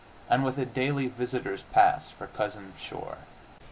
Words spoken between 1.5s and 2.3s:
pass for